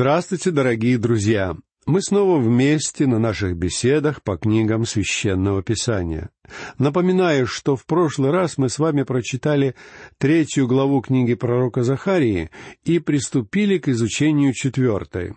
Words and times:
Здравствуйте, 0.00 0.50
дорогие 0.50 0.96
друзья! 0.96 1.54
Мы 1.84 2.00
снова 2.00 2.38
вместе 2.40 3.06
на 3.06 3.18
наших 3.18 3.54
беседах 3.54 4.22
по 4.22 4.38
книгам 4.38 4.86
Священного 4.86 5.62
Писания. 5.62 6.30
Напоминаю, 6.78 7.46
что 7.46 7.76
в 7.76 7.84
прошлый 7.84 8.30
раз 8.30 8.56
мы 8.56 8.70
с 8.70 8.78
вами 8.78 9.02
прочитали 9.02 9.74
третью 10.16 10.66
главу 10.66 11.02
книги 11.02 11.34
пророка 11.34 11.82
Захарии 11.82 12.48
и 12.82 12.98
приступили 12.98 13.76
к 13.76 13.88
изучению 13.88 14.54
четвертой. 14.54 15.34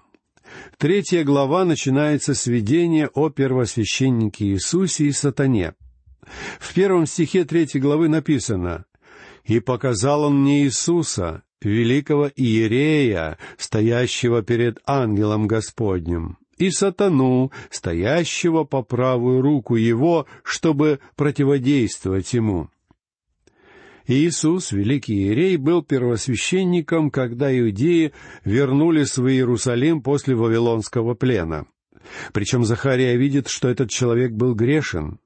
Третья 0.77 1.25
глава 1.25 1.65
начинается 1.65 2.33
с 2.33 2.47
видения 2.47 3.09
о 3.13 3.29
первосвященнике 3.29 4.45
Иисусе 4.45 5.07
и 5.07 5.11
сатане. 5.11 5.73
В 6.61 6.73
первом 6.73 7.05
стихе 7.05 7.43
третьей 7.43 7.81
главы 7.81 8.07
написано 8.07 8.85
«И 9.43 9.59
показал 9.59 10.23
он 10.23 10.39
мне 10.39 10.63
Иисуса, 10.63 11.43
великого 11.65 12.29
Иерея, 12.35 13.37
стоящего 13.57 14.41
перед 14.41 14.79
ангелом 14.85 15.47
Господним, 15.47 16.37
и 16.57 16.69
сатану, 16.69 17.51
стоящего 17.69 18.63
по 18.63 18.81
правую 18.81 19.41
руку 19.41 19.75
его, 19.75 20.27
чтобы 20.43 20.99
противодействовать 21.15 22.33
ему. 22.33 22.69
Иисус, 24.05 24.71
великий 24.71 25.15
Иерей, 25.15 25.55
был 25.55 25.81
первосвященником, 25.81 27.09
когда 27.09 27.57
иудеи 27.57 28.11
вернулись 28.43 29.17
в 29.17 29.27
Иерусалим 29.27 30.01
после 30.01 30.35
Вавилонского 30.35 31.13
плена. 31.13 31.65
Причем 32.33 32.65
Захария 32.65 33.15
видит, 33.15 33.47
что 33.47 33.69
этот 33.69 33.89
человек 33.89 34.31
был 34.31 34.55
грешен. 34.55 35.19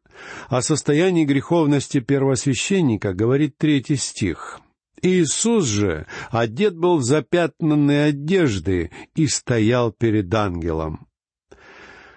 О 0.47 0.61
состоянии 0.61 1.25
греховности 1.25 1.99
первосвященника 1.99 3.13
говорит 3.13 3.57
третий 3.57 3.95
стих— 3.95 4.61
Иисус 5.01 5.65
же 5.65 6.07
одет 6.31 6.75
был 6.75 6.97
в 6.97 7.03
запятнанные 7.03 8.05
одежды 8.05 8.91
и 9.15 9.27
стоял 9.27 9.91
перед 9.91 10.33
ангелом. 10.33 11.07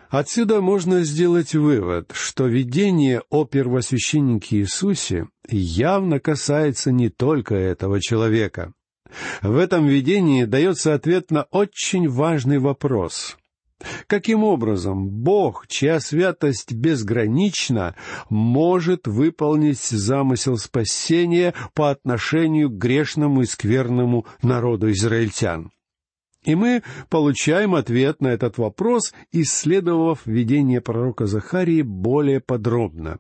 Отсюда 0.09 0.61
можно 0.61 1.05
сделать 1.05 1.55
вывод, 1.55 2.11
что 2.13 2.47
видение 2.47 3.23
о 3.31 3.45
первосвященнике 3.45 4.59
Иисусе 4.59 5.29
явно 5.49 6.19
касается 6.19 6.91
не 6.91 7.11
только 7.11 7.55
этого 7.55 8.01
человека. 8.01 8.73
В 9.41 9.57
этом 9.57 9.87
видении 9.87 10.45
дается 10.45 10.95
ответ 10.95 11.31
на 11.31 11.45
очень 11.45 12.09
важный 12.09 12.59
вопрос. 12.59 13.37
Каким 14.07 14.45
образом 14.45 15.09
Бог, 15.09 15.67
чья 15.67 16.01
святость 16.01 16.73
безгранична, 16.73 17.95
может 18.29 19.07
выполнить 19.07 19.81
замысел 19.81 20.59
спасения 20.59 21.55
по 21.75 21.91
отношению 21.91 22.71
к 22.71 22.79
грешному 22.79 23.43
и 23.43 23.47
скверному 23.47 24.27
народу 24.43 24.91
израильтян? 24.91 25.71
И 26.45 26.55
мы 26.55 26.83
получаем 27.11 27.75
ответ 27.75 28.23
на 28.23 28.29
этот 28.29 28.57
вопрос, 28.59 29.13
исследовав 29.31 30.25
видение 30.25 30.81
пророка 30.81 31.27
Захарии 31.27 31.83
более 31.83 32.41
подробно. 32.41 33.19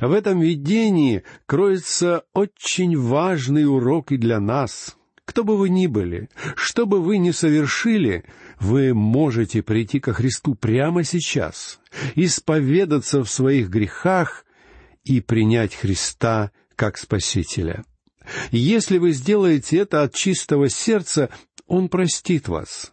В 0.00 0.12
этом 0.12 0.40
видении 0.40 1.22
кроется 1.46 2.24
очень 2.34 2.98
важный 2.98 3.66
урок 3.66 4.10
и 4.10 4.16
для 4.16 4.40
нас— 4.40 4.96
кто 5.30 5.44
бы 5.44 5.56
вы 5.56 5.68
ни 5.68 5.86
были, 5.86 6.28
что 6.56 6.86
бы 6.86 7.00
вы 7.00 7.18
ни 7.18 7.30
совершили, 7.30 8.24
вы 8.60 8.94
можете 8.94 9.62
прийти 9.62 9.98
ко 9.98 10.12
Христу 10.12 10.54
прямо 10.54 11.02
сейчас, 11.02 11.80
исповедаться 12.14 13.24
в 13.24 13.30
своих 13.30 13.70
грехах 13.70 14.44
и 15.02 15.20
принять 15.20 15.74
Христа 15.74 16.52
как 16.76 16.98
Спасителя. 16.98 17.84
Если 18.52 18.98
вы 18.98 19.12
сделаете 19.12 19.78
это 19.78 20.02
от 20.02 20.14
чистого 20.14 20.68
сердца, 20.68 21.30
Он 21.66 21.88
простит 21.88 22.48
вас. 22.48 22.92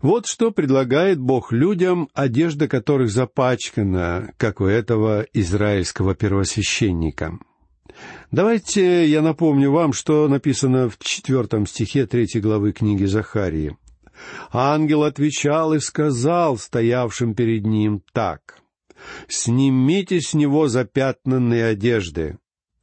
Вот 0.00 0.26
что 0.26 0.52
предлагает 0.52 1.18
Бог 1.18 1.52
людям, 1.52 2.08
одежда 2.14 2.68
которых 2.68 3.10
запачкана, 3.10 4.32
как 4.36 4.60
у 4.60 4.66
этого 4.66 5.26
израильского 5.32 6.14
первосвященника. 6.14 7.38
Давайте 8.30 9.06
я 9.06 9.22
напомню 9.22 9.72
вам, 9.72 9.92
что 9.92 10.28
написано 10.28 10.88
в 10.88 10.98
четвертом 10.98 11.66
стихе 11.66 12.06
третьей 12.06 12.40
главы 12.40 12.72
книги 12.72 13.04
Захарии. 13.04 13.76
Ангел 14.52 15.04
отвечал 15.04 15.74
и 15.74 15.80
сказал 15.80 16.58
стоявшим 16.58 17.34
перед 17.34 17.64
ним 17.64 18.02
так. 18.12 18.60
«Снимите 19.28 20.20
с 20.20 20.34
него 20.34 20.68
запятнанные 20.68 21.66
одежды». 21.66 22.38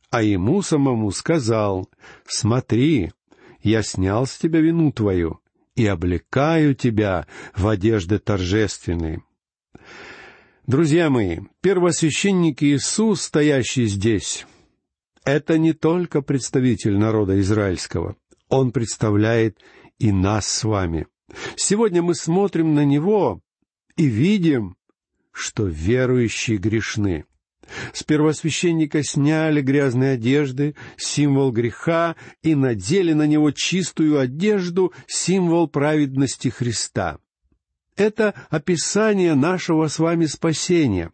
А 0.09 0.21
ему 0.21 0.61
самому 0.61 1.09
сказал, 1.11 1.89
«Смотри, 2.27 3.11
я 3.63 3.81
снял 3.81 4.27
с 4.27 4.37
тебя 4.37 4.59
вину 4.59 4.91
твою 4.91 5.39
и 5.75 5.87
облекаю 5.87 6.75
тебя 6.75 7.25
в 7.55 7.67
одежды 7.67 8.19
торжественные». 8.19 9.23
Друзья 10.67 11.09
мои, 11.09 11.39
первосвященник 11.61 12.63
Иисус, 12.63 13.23
стоящий 13.23 13.85
здесь, 13.85 14.45
это 15.25 15.57
не 15.57 15.73
только 15.73 16.21
представитель 16.21 16.97
народа 16.97 17.39
израильского, 17.41 18.15
он 18.49 18.71
представляет 18.71 19.57
и 19.99 20.11
нас 20.11 20.47
с 20.47 20.63
вами. 20.63 21.07
Сегодня 21.55 22.01
мы 22.01 22.15
смотрим 22.15 22.73
на 22.75 22.85
него 22.85 23.41
и 23.95 24.05
видим, 24.05 24.75
что 25.31 25.65
верующие 25.65 26.57
грешны. 26.57 27.25
С 27.93 28.03
первосвященника 28.03 29.03
сняли 29.03 29.61
грязные 29.61 30.13
одежды, 30.13 30.75
символ 30.97 31.51
греха, 31.51 32.15
и 32.41 32.55
надели 32.55 33.13
на 33.13 33.25
него 33.25 33.51
чистую 33.51 34.19
одежду, 34.19 34.93
символ 35.07 35.67
праведности 35.67 36.49
Христа. 36.49 37.19
Это 37.95 38.33
описание 38.49 39.33
нашего 39.35 39.87
с 39.87 39.97
вами 39.97 40.25
спасения. 40.25 41.11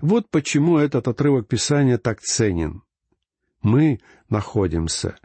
Вот 0.00 0.30
почему 0.30 0.78
этот 0.78 1.08
отрывок 1.08 1.48
Писания 1.48 1.98
так 1.98 2.20
ценен 2.20 2.82
мы 3.66 3.98
находимся 4.28 5.18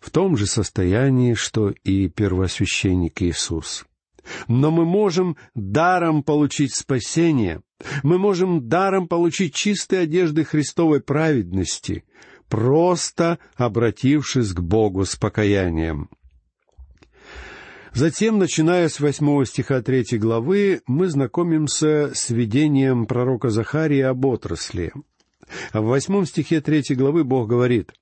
в 0.00 0.10
том 0.10 0.36
же 0.36 0.46
состоянии, 0.46 1.34
что 1.34 1.70
и 1.84 2.08
первосвященник 2.08 3.22
Иисус. 3.22 3.84
Но 4.46 4.70
мы 4.70 4.84
можем 4.84 5.36
даром 5.54 6.22
получить 6.22 6.74
спасение, 6.74 7.62
мы 8.02 8.18
можем 8.18 8.68
даром 8.68 9.08
получить 9.08 9.54
чистые 9.54 10.02
одежды 10.02 10.44
Христовой 10.44 11.00
праведности, 11.00 12.04
просто 12.48 13.38
обратившись 13.56 14.52
к 14.52 14.60
Богу 14.60 15.04
с 15.04 15.16
покаянием. 15.16 16.10
Затем, 17.94 18.38
начиная 18.38 18.88
с 18.88 19.00
восьмого 19.00 19.46
стиха 19.46 19.80
третьей 19.80 20.18
главы, 20.18 20.82
мы 20.86 21.08
знакомимся 21.08 22.12
с 22.14 22.28
видением 22.30 23.06
пророка 23.06 23.48
Захария 23.48 24.08
об 24.08 24.24
отрасли— 24.26 24.92
в 25.72 25.80
восьмом 25.80 26.26
стихе 26.26 26.60
третьей 26.60 26.96
главы 26.96 27.24
Бог 27.24 27.48
говорит, 27.48 27.92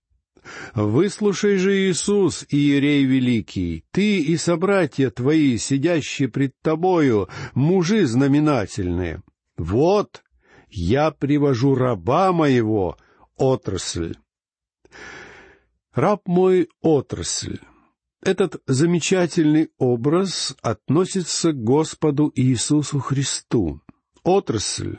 «Выслушай 0.75 1.57
же, 1.57 1.77
Иисус, 1.77 2.45
Иерей 2.49 3.05
Великий, 3.05 3.85
ты 3.91 4.21
и 4.21 4.37
собратья 4.37 5.11
твои, 5.11 5.59
сидящие 5.59 6.29
пред 6.29 6.55
тобою, 6.63 7.29
мужи 7.55 8.07
знаменательные. 8.07 9.23
Вот, 9.57 10.23
я 10.69 11.11
привожу 11.11 11.75
раба 11.75 12.33
моего, 12.33 12.97
отрасль». 13.37 14.15
Раб 15.95 16.23
мой— 16.27 16.69
отрасль. 16.83 17.59
Этот 18.23 18.61
замечательный 18.67 19.71
образ 19.79 20.55
относится 20.61 21.53
к 21.53 21.63
Господу 21.63 22.31
Иисусу 22.35 22.99
Христу. 22.99 23.81
Отрасль 24.23 24.99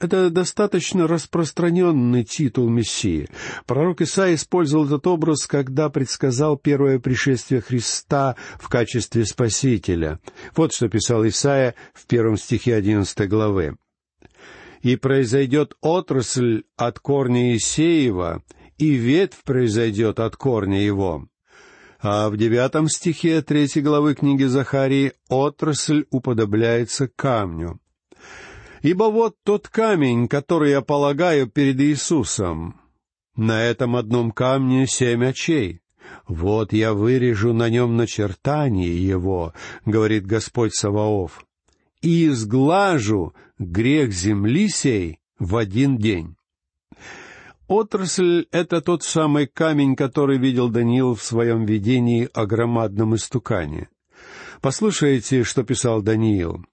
это 0.00 0.30
достаточно 0.30 1.06
распространенный 1.06 2.24
титул 2.24 2.68
Мессии. 2.68 3.28
Пророк 3.66 4.00
Исаия 4.00 4.34
использовал 4.34 4.86
этот 4.86 5.06
образ, 5.06 5.46
когда 5.46 5.88
предсказал 5.90 6.56
первое 6.56 6.98
пришествие 6.98 7.60
Христа 7.60 8.36
в 8.58 8.68
качестве 8.68 9.24
Спасителя. 9.24 10.20
Вот 10.54 10.72
что 10.72 10.88
писал 10.88 11.26
Исаия 11.26 11.74
в 11.94 12.06
первом 12.06 12.36
стихе 12.36 12.74
одиннадцатой 12.74 13.26
главы. 13.26 13.76
«И 14.82 14.96
произойдет 14.96 15.74
отрасль 15.80 16.62
от 16.76 17.00
корня 17.00 17.56
Исеева, 17.56 18.42
и 18.76 18.90
ветвь 18.90 19.42
произойдет 19.44 20.20
от 20.20 20.36
корня 20.36 20.80
его». 20.80 21.28
А 22.00 22.30
в 22.30 22.36
девятом 22.36 22.88
стихе 22.88 23.42
третьей 23.42 23.82
главы 23.82 24.14
книги 24.14 24.44
Захарии 24.44 25.14
отрасль 25.28 26.04
уподобляется 26.10 27.08
камню. 27.08 27.80
Ибо 28.82 29.04
вот 29.04 29.36
тот 29.44 29.68
камень, 29.68 30.28
который 30.28 30.70
я 30.70 30.80
полагаю 30.82 31.48
перед 31.48 31.80
Иисусом. 31.80 32.80
На 33.36 33.62
этом 33.62 33.96
одном 33.96 34.30
камне 34.30 34.86
семь 34.86 35.24
очей. 35.24 35.80
Вот 36.26 36.72
я 36.72 36.94
вырежу 36.94 37.52
на 37.52 37.68
нем 37.68 37.96
начертание 37.96 39.06
его, 39.06 39.52
говорит 39.84 40.26
Господь 40.26 40.74
Саваоф, 40.74 41.44
и 42.00 42.28
изглажу 42.28 43.34
грех 43.58 44.12
земли 44.12 44.68
сей 44.68 45.18
в 45.38 45.56
один 45.56 45.98
день. 45.98 46.36
Отрасль— 47.66 48.46
это 48.50 48.80
тот 48.80 49.02
самый 49.02 49.46
камень, 49.46 49.94
который 49.94 50.38
видел 50.38 50.70
Даниил 50.70 51.14
в 51.14 51.22
своем 51.22 51.66
видении 51.66 52.28
о 52.32 52.46
громадном 52.46 53.14
истукане. 53.14 53.90
Послушайте, 54.62 55.44
что 55.44 55.62
писал 55.64 56.00
Даниил. 56.00 56.64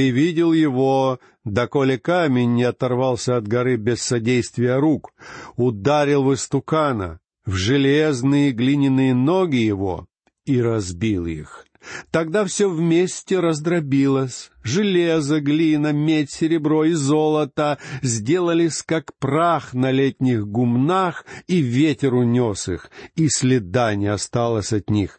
«Ты 0.00 0.08
видел 0.08 0.54
его, 0.54 1.20
доколе 1.44 1.98
камень 1.98 2.54
не 2.54 2.62
оторвался 2.62 3.36
от 3.36 3.46
горы 3.46 3.76
без 3.76 4.00
содействия 4.00 4.78
рук, 4.78 5.12
ударил 5.56 6.24
в 6.24 6.32
истукана, 6.32 7.20
в 7.44 7.52
железные 7.52 8.52
глиняные 8.52 9.12
ноги 9.12 9.56
его 9.56 10.06
и 10.46 10.58
разбил 10.58 11.26
их. 11.26 11.66
Тогда 12.10 12.46
все 12.46 12.70
вместе 12.70 13.40
раздробилось. 13.40 14.50
Железо, 14.62 15.38
глина, 15.42 15.92
медь, 15.92 16.30
серебро 16.30 16.84
и 16.86 16.92
золото 16.92 17.76
сделались 18.00 18.82
как 18.82 19.14
прах 19.18 19.74
на 19.74 19.90
летних 19.90 20.46
гумнах, 20.46 21.26
и 21.46 21.58
ветер 21.58 22.14
унес 22.14 22.68
их, 22.68 22.90
и 23.16 23.28
следа 23.28 23.94
не 23.96 24.06
осталось 24.06 24.72
от 24.72 24.88
них. 24.88 25.18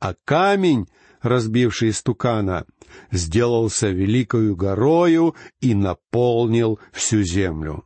А 0.00 0.12
камень, 0.26 0.86
разбивший 1.22 1.94
стукана, 1.94 2.66
сделался 3.10 3.88
великою 3.88 4.56
горою 4.56 5.34
и 5.60 5.74
наполнил 5.74 6.78
всю 6.92 7.22
землю. 7.22 7.84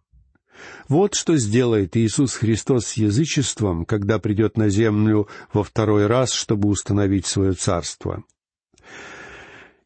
Вот 0.88 1.14
что 1.14 1.37
сделает 1.37 1.96
Иисус 1.96 2.34
Христос 2.34 2.87
с 2.87 2.93
язычеством, 2.94 3.84
когда 3.84 4.19
придет 4.19 4.56
на 4.56 4.69
землю 4.69 5.28
во 5.52 5.64
второй 5.64 6.06
раз, 6.06 6.32
чтобы 6.32 6.69
установить 6.69 7.26
свое 7.26 7.52
царство. 7.54 8.25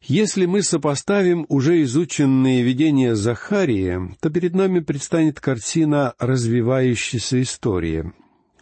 Если 0.01 0.45
мы 0.45 0.63
сопоставим 0.63 1.45
уже 1.49 1.83
изученные 1.83 2.63
видения 2.63 3.15
Захария, 3.15 4.15
то 4.21 4.29
перед 4.29 4.53
нами 4.53 4.79
предстанет 4.79 5.39
картина 5.41 6.13
развивающейся 6.17 7.41
истории. 7.41 8.13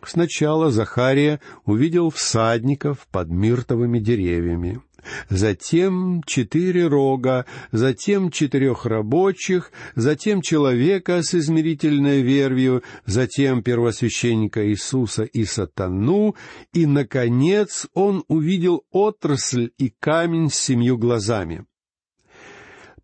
Сначала 0.04 0.72
Захария 0.72 1.40
увидел 1.66 2.10
всадников 2.10 3.08
под 3.12 3.30
миртовыми 3.30 4.00
деревьями 4.00 4.82
затем 5.30 6.24
четыре 6.26 6.88
рога, 6.88 7.46
затем 7.72 8.32
четырех 8.32 8.86
рабочих, 8.86 9.72
затем 9.96 10.42
человека 10.42 11.22
с 11.22 11.34
измерительной 11.34 12.22
вервью, 12.22 12.84
затем 13.06 13.64
первосвященника 13.64 14.68
Иисуса 14.70 15.24
и 15.24 15.46
сатану, 15.46 16.36
и, 16.74 16.86
наконец, 16.86 17.88
он 17.94 18.24
увидел 18.28 18.84
отрасль 18.92 19.72
и 19.78 19.90
камень 20.00 20.50
с 20.50 20.56
семью 20.56 20.98
глазами. 20.98 21.66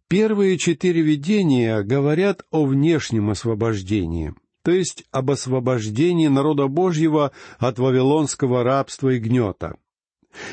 Первые 0.08 0.58
четыре 0.58 1.02
видения 1.02 1.82
говорят 1.84 2.44
о 2.52 2.66
внешнем 2.66 3.30
освобождении, 3.30 4.34
то 4.62 4.72
есть 4.72 5.06
об 5.12 5.32
освобождении 5.32 6.28
народа 6.28 6.68
Божьего 6.68 7.32
от 7.60 7.80
вавилонского 7.80 8.64
рабства 8.64 9.10
и 9.10 9.20
гнета. 9.20 9.78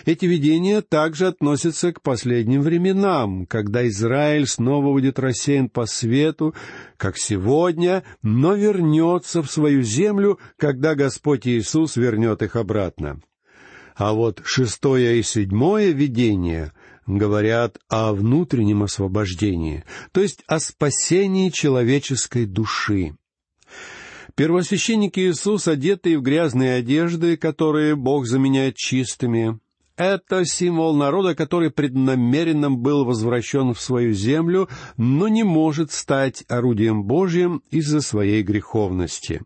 Эти 0.04 0.26
видения 0.26 0.80
также 0.80 1.26
относятся 1.28 1.92
к 1.92 2.02
последним 2.02 2.62
временам, 2.62 3.46
когда 3.46 3.86
Израиль 3.88 4.46
снова 4.46 4.92
будет 4.92 5.18
рассеян 5.18 5.68
по 5.68 5.86
свету, 5.86 6.54
как 6.96 7.16
сегодня, 7.16 8.02
но 8.22 8.54
вернется 8.54 9.42
в 9.42 9.50
свою 9.50 9.82
землю, 9.82 10.38
когда 10.56 10.94
Господь 10.94 11.46
Иисус 11.46 11.96
вернет 11.96 12.42
их 12.42 12.56
обратно. 12.56 13.20
А 13.94 14.12
вот 14.12 14.42
шестое 14.44 15.18
и 15.18 15.22
седьмое 15.22 15.90
видение 15.90 16.72
говорят 17.06 17.78
о 17.88 18.12
внутреннем 18.12 18.84
освобождении, 18.84 19.84
то 20.12 20.20
есть 20.20 20.44
о 20.46 20.60
спасении 20.60 21.50
человеческой 21.50 22.46
души. 22.46 23.16
Первосвященник 24.36 25.18
Иисус, 25.18 25.66
одетый 25.66 26.14
в 26.16 26.22
грязные 26.22 26.74
одежды, 26.74 27.36
которые 27.36 27.96
Бог 27.96 28.26
заменяет 28.26 28.76
чистыми, 28.76 29.58
это 29.98 30.44
символ 30.44 30.94
народа, 30.94 31.34
который 31.34 31.70
преднамеренно 31.70 32.70
был 32.70 33.04
возвращен 33.04 33.74
в 33.74 33.80
свою 33.80 34.12
землю, 34.12 34.68
но 34.96 35.26
не 35.26 35.42
может 35.42 35.90
стать 35.90 36.44
орудием 36.48 37.02
Божьим 37.02 37.62
из-за 37.70 38.00
своей 38.00 38.42
греховности. 38.44 39.42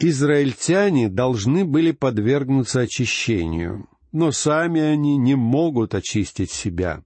Израильтяне 0.00 1.08
должны 1.08 1.64
были 1.64 1.92
подвергнуться 1.92 2.80
очищению, 2.80 3.88
но 4.10 4.32
сами 4.32 4.80
они 4.80 5.16
не 5.16 5.36
могут 5.36 5.94
очистить 5.94 6.50
себя. 6.50 7.04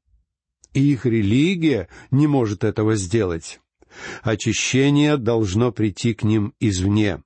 И 0.72 0.92
их 0.92 1.04
религия 1.04 1.88
не 2.10 2.26
может 2.26 2.64
этого 2.64 2.96
сделать. 2.96 3.60
Очищение 4.22 5.18
должно 5.18 5.72
прийти 5.72 6.14
к 6.14 6.22
ним 6.22 6.54
извне 6.58 7.20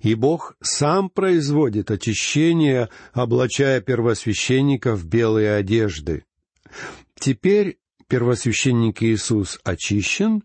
и 0.00 0.14
Бог 0.14 0.56
сам 0.60 1.10
производит 1.10 1.90
очищение, 1.90 2.88
облачая 3.12 3.80
первосвященника 3.80 4.94
в 4.94 5.04
белые 5.04 5.54
одежды. 5.54 6.24
Теперь 7.18 7.78
первосвященник 8.06 9.02
Иисус 9.02 9.58
очищен, 9.64 10.44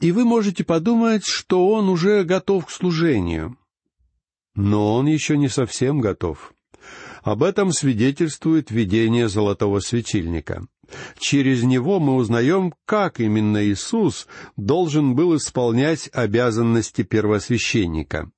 и 0.00 0.12
вы 0.12 0.24
можете 0.24 0.64
подумать, 0.64 1.24
что 1.24 1.68
он 1.68 1.88
уже 1.88 2.22
готов 2.24 2.66
к 2.66 2.70
служению. 2.70 3.56
Но 4.54 4.94
он 4.94 5.06
еще 5.06 5.36
не 5.36 5.48
совсем 5.48 6.00
готов. 6.00 6.52
Об 7.22 7.42
этом 7.42 7.72
свидетельствует 7.72 8.70
видение 8.70 9.28
золотого 9.28 9.80
светильника. 9.80 10.66
Через 11.18 11.64
него 11.64 11.98
мы 11.98 12.14
узнаем, 12.14 12.72
как 12.84 13.18
именно 13.18 13.66
Иисус 13.66 14.28
должен 14.56 15.16
был 15.16 15.36
исполнять 15.36 16.08
обязанности 16.12 17.02
первосвященника. 17.02 18.30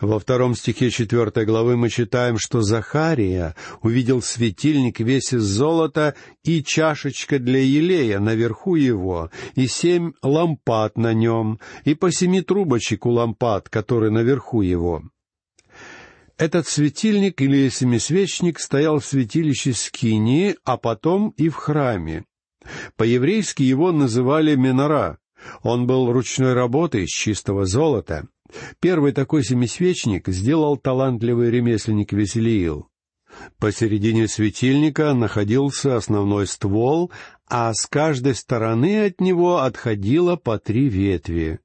Во 0.00 0.20
втором 0.20 0.54
стихе 0.54 0.90
четвертой 0.90 1.44
главы 1.44 1.76
мы 1.76 1.88
читаем, 1.88 2.38
что 2.38 2.60
Захария 2.60 3.56
увидел 3.82 4.22
светильник 4.22 5.00
весь 5.00 5.32
из 5.32 5.42
золота 5.42 6.14
и 6.44 6.62
чашечка 6.62 7.40
для 7.40 7.60
елея 7.60 8.20
наверху 8.20 8.76
его, 8.76 9.30
и 9.56 9.66
семь 9.66 10.12
лампад 10.22 10.96
на 10.96 11.14
нем, 11.14 11.58
и 11.84 11.94
по 11.94 12.12
семи 12.12 12.42
трубочек 12.42 13.06
у 13.06 13.10
лампад, 13.10 13.68
которые 13.68 14.12
наверху 14.12 14.62
его. 14.62 15.02
Этот 16.36 16.68
светильник 16.68 17.40
или 17.40 17.68
семисвечник 17.68 18.60
стоял 18.60 19.00
в 19.00 19.04
святилище 19.04 19.72
Скинии, 19.72 20.54
а 20.64 20.76
потом 20.76 21.30
и 21.30 21.48
в 21.48 21.56
храме. 21.56 22.24
По-еврейски 22.96 23.64
его 23.64 23.90
называли 23.90 24.54
Менора. 24.54 25.18
Он 25.62 25.88
был 25.88 26.12
ручной 26.12 26.52
работы 26.52 27.02
из 27.02 27.08
чистого 27.08 27.66
золота. 27.66 28.28
Первый 28.80 29.12
такой 29.12 29.44
семисвечник 29.44 30.28
сделал 30.28 30.76
талантливый 30.76 31.50
ремесленник 31.50 32.12
Веселиил. 32.12 32.88
Посередине 33.58 34.26
светильника 34.26 35.12
находился 35.14 35.96
основной 35.96 36.46
ствол, 36.46 37.12
а 37.48 37.72
с 37.72 37.86
каждой 37.86 38.34
стороны 38.34 39.04
от 39.06 39.20
него 39.20 39.58
отходило 39.58 40.36
по 40.36 40.58
три 40.58 40.88
ветви. 40.88 41.60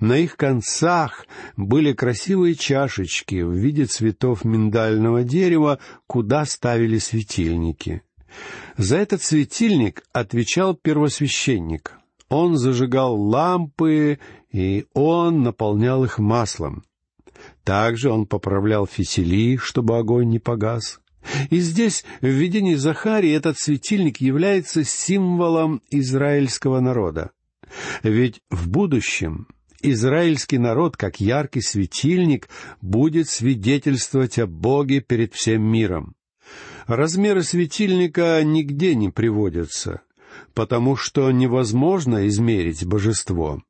На 0.00 0.18
их 0.18 0.36
концах 0.36 1.26
были 1.56 1.92
красивые 1.92 2.54
чашечки 2.54 3.42
в 3.42 3.52
виде 3.52 3.84
цветов 3.84 4.44
миндального 4.44 5.22
дерева, 5.22 5.78
куда 6.06 6.44
ставили 6.44 6.98
светильники. 6.98 8.02
За 8.76 8.96
этот 8.96 9.22
светильник 9.22 10.02
отвечал 10.12 10.74
первосвященник. 10.74 11.97
Он 12.28 12.56
зажигал 12.56 13.16
лампы, 13.20 14.18
и 14.52 14.86
он 14.92 15.42
наполнял 15.42 16.04
их 16.04 16.18
маслом. 16.18 16.84
Также 17.64 18.10
он 18.10 18.26
поправлял 18.26 18.86
фитили, 18.86 19.56
чтобы 19.56 19.96
огонь 19.96 20.28
не 20.28 20.38
погас. 20.38 21.00
И 21.50 21.58
здесь, 21.58 22.04
в 22.20 22.26
видении 22.26 22.74
Захарии, 22.74 23.30
этот 23.32 23.58
светильник 23.58 24.20
является 24.20 24.84
символом 24.84 25.82
израильского 25.90 26.80
народа. 26.80 27.30
Ведь 28.02 28.40
в 28.50 28.68
будущем 28.68 29.46
израильский 29.82 30.58
народ, 30.58 30.96
как 30.96 31.20
яркий 31.20 31.60
светильник, 31.60 32.48
будет 32.80 33.28
свидетельствовать 33.28 34.38
о 34.38 34.46
Боге 34.46 35.00
перед 35.00 35.34
всем 35.34 35.62
миром. 35.62 36.14
Размеры 36.86 37.42
светильника 37.42 38.42
нигде 38.42 38.94
не 38.94 39.10
приводятся 39.10 40.00
потому 40.54 40.96
что 40.96 41.30
невозможно 41.30 42.26
измерить 42.28 42.84
божество. 42.86 43.62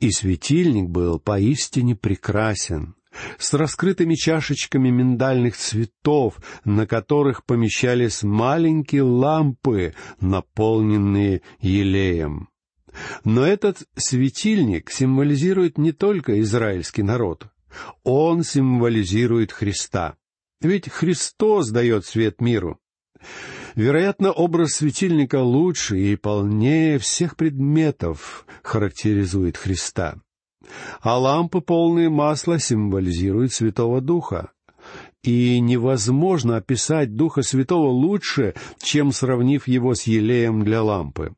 И 0.00 0.10
светильник 0.10 0.88
был 0.88 1.18
поистине 1.18 1.94
прекрасен, 1.94 2.94
с 3.38 3.52
раскрытыми 3.54 4.14
чашечками 4.14 4.90
миндальных 4.90 5.56
цветов, 5.56 6.40
на 6.64 6.86
которых 6.86 7.44
помещались 7.44 8.22
маленькие 8.22 9.02
лампы, 9.02 9.94
наполненные 10.20 11.42
елеем. 11.60 12.48
Но 13.24 13.46
этот 13.46 13.86
светильник 13.96 14.90
символизирует 14.90 15.78
не 15.78 15.92
только 15.92 16.40
израильский 16.40 17.02
народ. 17.02 17.46
Он 18.04 18.44
символизирует 18.44 19.50
Христа. 19.50 20.16
Ведь 20.60 20.90
Христос 20.90 21.70
дает 21.70 22.04
свет 22.04 22.40
миру. 22.40 22.78
Вероятно, 23.74 24.32
образ 24.32 24.74
светильника 24.74 25.42
лучше 25.42 25.98
и 25.98 26.16
полнее 26.16 26.98
всех 26.98 27.36
предметов 27.36 28.46
характеризует 28.62 29.56
Христа. 29.56 30.16
А 31.00 31.18
лампы, 31.18 31.60
полные 31.60 32.08
масла, 32.08 32.58
символизируют 32.58 33.52
Святого 33.52 34.00
Духа. 34.00 34.52
и 35.22 35.60
невозможно 35.60 36.56
описать 36.56 37.14
Духа 37.14 37.42
Святого 37.42 37.90
лучше, 37.90 38.54
чем 38.82 39.12
сравнив 39.12 39.68
его 39.68 39.94
с 39.94 40.02
елеем 40.02 40.64
для 40.64 40.82
лампы. 40.82 41.34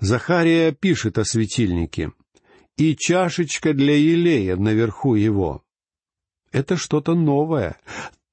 Захария 0.00 0.72
пишет 0.72 1.16
о 1.18 1.24
светильнике. 1.24 2.12
«И 2.76 2.96
чашечка 2.96 3.72
для 3.72 3.96
елея 3.96 4.56
наверху 4.56 5.14
его». 5.14 5.62
Это 6.52 6.76
что-то 6.76 7.14
новое. 7.14 7.78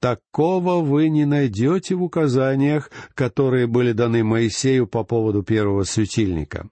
Такого 0.04 0.82
вы 0.82 1.08
не 1.08 1.24
найдете 1.24 1.96
в 1.96 2.04
указаниях, 2.04 2.92
которые 3.16 3.68
были 3.68 3.94
даны 3.94 4.22
Моисею 4.22 4.86
по 4.86 5.06
поводу 5.06 5.44
первого 5.44 5.84
светильника. 5.84 6.68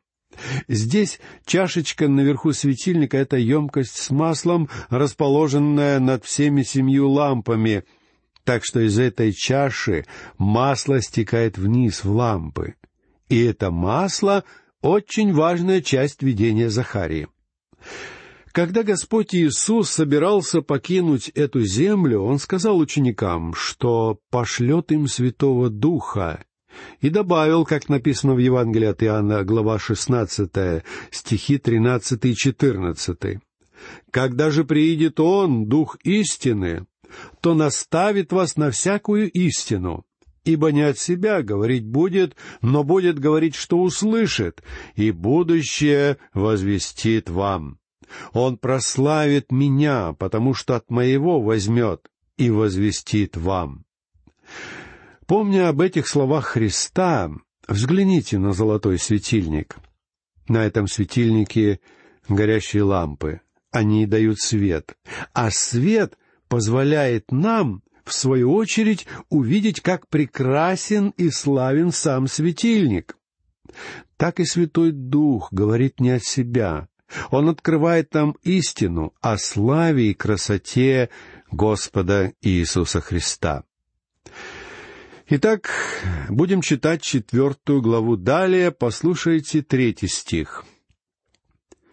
Здесь 0.67 1.21
чашечка 1.45 2.09
наверху 2.09 2.51
светильника— 2.51 3.17
это 3.19 3.37
емкость 3.37 3.95
с 3.95 4.09
маслом, 4.09 4.67
расположенная 4.89 6.01
над 6.01 6.25
всеми 6.25 6.63
семью 6.63 7.09
лампами, 7.09 7.85
так 8.43 8.65
что 8.65 8.81
из 8.81 8.99
этой 8.99 9.31
чаши 9.31 10.03
масло 10.37 11.01
стекает 11.01 11.57
вниз 11.57 12.03
в 12.03 12.11
лампы. 12.11 12.75
И 13.29 13.41
это 13.41 13.71
масло— 13.71 14.43
очень 14.81 15.31
важная 15.31 15.79
часть 15.79 16.21
видения 16.21 16.69
Захарии. 16.69 17.29
Когда 18.51 18.83
Господь 18.83 19.33
Иисус 19.33 19.89
собирался 19.89 20.61
покинуть 20.61 21.29
эту 21.29 21.61
землю, 21.61 22.21
Он 22.21 22.37
сказал 22.37 22.77
ученикам, 22.79 23.53
что 23.53 24.19
пошлет 24.29 24.91
им 24.91 25.07
Святого 25.07 25.69
Духа, 25.69 26.43
и 26.99 27.09
добавил, 27.09 27.63
как 27.63 27.87
написано 27.87 28.33
в 28.33 28.39
Евангелии 28.39 28.87
от 28.87 29.03
Иоанна, 29.03 29.43
глава 29.45 29.79
16, 29.79 30.83
стихи 31.11 31.57
13 31.59 32.25
и 32.25 32.35
14. 32.35 33.39
«Когда 34.11 34.51
же 34.51 34.65
приидет 34.65 35.19
Он, 35.21 35.67
Дух 35.67 35.97
истины, 36.03 36.85
то 37.39 37.53
наставит 37.53 38.33
вас 38.33 38.57
на 38.57 38.69
всякую 38.71 39.31
истину, 39.31 40.03
ибо 40.43 40.73
не 40.73 40.81
от 40.81 40.97
себя 40.97 41.41
говорить 41.41 41.85
будет, 41.85 42.35
но 42.61 42.83
будет 42.83 43.17
говорить, 43.17 43.55
что 43.55 43.81
услышит, 43.81 44.61
и 44.95 45.11
будущее 45.11 46.17
возвестит 46.33 47.29
вам. 47.29 47.80
Он 48.33 48.57
прославит 48.57 49.51
меня, 49.51 50.13
потому 50.13 50.53
что 50.53 50.75
от 50.75 50.89
моего 50.89 51.41
возьмет 51.41 52.09
и 52.37 52.49
возвестит 52.49 53.37
вам». 53.37 53.85
Помня 55.27 55.69
об 55.69 55.79
этих 55.79 56.07
словах 56.09 56.45
Христа, 56.45 57.31
взгляните 57.67 58.37
на 58.37 58.51
золотой 58.51 58.99
светильник. 58.99 59.77
На 60.49 60.65
этом 60.65 60.87
светильнике 60.87 61.79
горящие 62.27 62.83
лампы. 62.83 63.39
Они 63.71 64.05
дают 64.05 64.39
свет. 64.39 64.97
А 65.31 65.49
свет 65.49 66.17
позволяет 66.49 67.31
нам, 67.31 67.81
в 68.03 68.13
свою 68.13 68.53
очередь, 68.53 69.07
увидеть, 69.29 69.79
как 69.79 70.09
прекрасен 70.09 71.13
и 71.15 71.29
славен 71.29 71.93
сам 71.93 72.27
светильник. 72.27 73.15
Так 74.17 74.41
и 74.41 74.45
Святой 74.45 74.91
Дух 74.91 75.47
говорит 75.53 76.01
не 76.01 76.11
от 76.11 76.23
себя. 76.23 76.89
Он 77.29 77.49
открывает 77.49 78.13
нам 78.13 78.35
истину 78.43 79.13
о 79.21 79.37
славе 79.37 80.11
и 80.11 80.13
красоте 80.13 81.09
Господа 81.51 82.33
Иисуса 82.41 83.01
Христа. 83.01 83.63
Итак, 85.27 85.69
будем 86.29 86.61
читать 86.61 87.01
четвертую 87.01 87.81
главу 87.81 88.17
далее, 88.17 88.71
послушайте 88.71 89.61
третий 89.61 90.07
стих. 90.07 90.65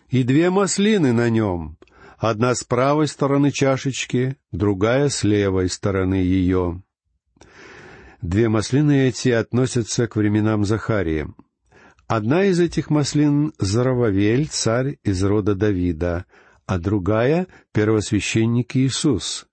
«И 0.09 0.23
две 0.23 0.51
маслины 0.51 1.13
на 1.13 1.31
нем, 1.31 1.79
одна 2.17 2.55
с 2.55 2.65
правой 2.65 3.07
стороны 3.07 3.53
чашечки, 3.53 4.37
другая 4.51 5.09
с 5.09 5.23
левой 5.23 5.69
стороны 5.69 6.15
ее». 6.15 6.83
Две 8.23 8.49
маслины 8.49 9.07
эти 9.07 9.29
относятся 9.29 10.09
к 10.09 10.17
временам 10.17 10.65
Захария. 10.65 11.33
Одна 12.09 12.47
из 12.47 12.59
этих 12.59 12.89
маслин— 12.89 13.53
Зарававель, 13.59 14.49
царь 14.49 14.97
из 15.05 15.23
рода 15.23 15.55
Давида, 15.55 16.25
а 16.65 16.79
другая— 16.79 17.49
первосвященник 17.73 18.77
Иисус, 18.77 19.47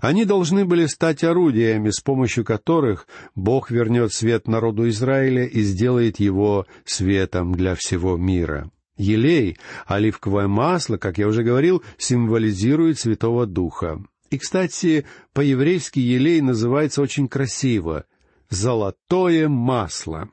они 0.00 0.24
должны 0.24 0.64
были 0.64 0.86
стать 0.86 1.22
орудиями, 1.22 1.90
с 1.90 2.00
помощью 2.00 2.44
которых 2.44 3.06
Бог 3.36 3.70
вернет 3.70 4.12
свет 4.12 4.48
народу 4.48 4.88
Израиля 4.88 5.44
и 5.44 5.62
сделает 5.62 6.18
его 6.18 6.66
светом 6.84 7.54
для 7.54 7.76
всего 7.76 8.16
мира. 8.16 8.72
Елей, 8.96 9.56
оливковое 9.86 10.48
масло, 10.48 10.96
как 10.96 11.16
я 11.18 11.28
уже 11.28 11.44
говорил, 11.44 11.84
символизирует 11.96 12.98
Святого 12.98 13.46
Духа. 13.46 14.02
И, 14.30 14.38
кстати, 14.38 15.06
по-еврейски 15.32 16.00
елей 16.00 16.40
называется 16.40 17.02
очень 17.02 17.28
красиво— 17.28 18.04
«золотое 18.50 19.48
масло». 19.48 20.28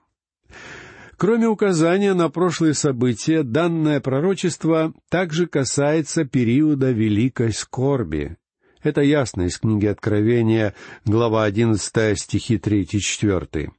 Кроме 1.17 1.47
указания 1.47 2.13
на 2.13 2.29
прошлые 2.29 2.75
события, 2.75 3.41
данное 3.41 3.99
пророчество 3.99 4.93
также 5.09 5.47
касается 5.47 6.25
периода 6.25 6.91
великой 6.91 7.53
скорби. 7.53 8.37
Это 8.83 9.01
ясно 9.01 9.43
из 9.43 9.57
книги 9.57 9.87
Откровения, 9.87 10.75
глава 11.05 11.45
одиннадцатая, 11.45 12.13
стихи 12.15 12.59
третий, 12.59 12.99
четвертый. 12.99 13.71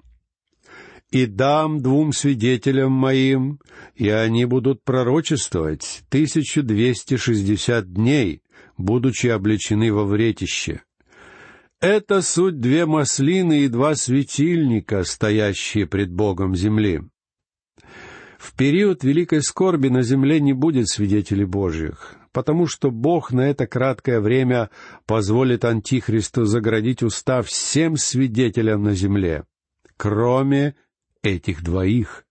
«И 1.12 1.26
дам 1.26 1.80
двум 1.80 2.12
свидетелям 2.12 2.90
моим, 2.90 3.60
и 3.94 4.08
они 4.08 4.44
будут 4.44 4.82
пророчествовать 4.82 6.02
тысячу 6.10 6.64
двести 6.64 7.16
шестьдесят 7.16 7.92
дней, 7.92 8.42
будучи 8.76 9.28
облечены 9.28 9.92
во 9.92 10.04
вретище. 10.04 10.82
Это 11.80 12.20
суть 12.20 12.58
две 12.58 12.84
маслины 12.84 13.60
и 13.60 13.68
два 13.68 13.94
светильника, 13.94 15.04
стоящие 15.04 15.86
пред 15.86 16.12
Богом 16.12 16.56
земли. 16.56 17.02
В 18.38 18.54
период 18.54 19.02
великой 19.02 19.42
скорби 19.42 19.88
на 19.88 20.02
земле 20.02 20.40
не 20.40 20.52
будет 20.52 20.88
свидетелей 20.88 21.44
Божьих, 21.44 22.14
потому 22.32 22.68
что 22.68 22.92
Бог 22.92 23.32
на 23.32 23.50
это 23.50 23.66
краткое 23.66 24.20
время 24.20 24.70
позволит 25.06 25.64
Антихристу 25.64 26.44
заградить 26.44 27.02
уста 27.02 27.42
всем 27.42 27.96
свидетелям 27.96 28.84
на 28.84 28.94
земле, 28.94 29.44
кроме 29.96 30.76
этих 31.22 31.64
двоих. 31.64 32.24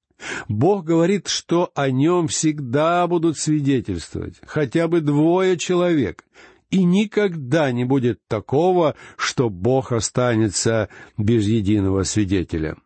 Бог 0.48 0.86
говорит, 0.86 1.28
что 1.28 1.72
о 1.76 1.92
нем 1.92 2.28
всегда 2.28 3.06
будут 3.06 3.38
свидетельствовать 3.38 4.36
хотя 4.48 4.88
бы 4.88 5.02
двое 5.02 5.58
человек, 5.58 6.24
и 6.72 6.86
никогда 6.86 7.72
не 7.74 7.84
будет 7.84 8.20
такого, 8.30 8.96
что 9.18 9.50
Бог 9.50 9.92
останется 9.92 10.88
без 11.18 11.46
единого 11.46 12.04
свидетеля. 12.04 12.78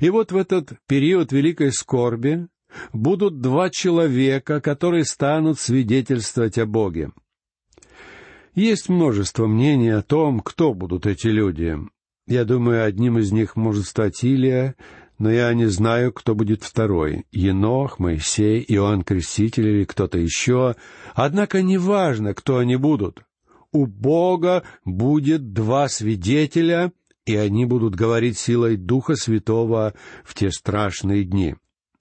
И 0.00 0.10
вот 0.10 0.32
в 0.32 0.36
этот 0.36 0.72
период 0.86 1.32
великой 1.32 1.72
скорби 1.72 2.48
будут 2.92 3.40
два 3.40 3.70
человека, 3.70 4.60
которые 4.60 5.04
станут 5.04 5.58
свидетельствовать 5.58 6.58
о 6.58 6.66
Боге. 6.66 7.12
Есть 8.54 8.88
множество 8.88 9.46
мнений 9.46 9.90
о 9.90 10.02
том, 10.02 10.40
кто 10.40 10.74
будут 10.74 11.06
эти 11.06 11.28
люди. 11.28 11.78
Я 12.26 12.44
думаю, 12.44 12.84
одним 12.84 13.18
из 13.18 13.32
них 13.32 13.56
может 13.56 13.86
стать 13.86 14.22
Илия, 14.24 14.74
но 15.18 15.30
я 15.30 15.52
не 15.52 15.66
знаю, 15.66 16.12
кто 16.12 16.34
будет 16.34 16.62
второй— 16.62 17.26
Енох, 17.30 17.98
Моисей, 17.98 18.64
Иоанн 18.66 19.02
Креститель 19.02 19.68
или 19.68 19.84
кто-то 19.84 20.18
еще. 20.18 20.76
Однако 21.14 21.62
неважно, 21.62 22.34
кто 22.34 22.58
они 22.58 22.76
будут. 22.76 23.22
У 23.72 23.86
Бога 23.86 24.64
будет 24.84 25.52
два 25.52 25.88
свидетеля, 25.88 26.92
и 27.30 27.36
они 27.36 27.64
будут 27.64 27.94
говорить 27.94 28.38
силой 28.38 28.76
Духа 28.76 29.14
Святого 29.14 29.94
в 30.24 30.34
те 30.34 30.50
страшные 30.50 31.24
дни. 31.24 31.54